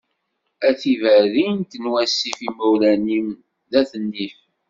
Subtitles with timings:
[0.67, 3.27] A tiberrint n wasif, imawlan-im
[3.71, 4.37] d at nnif.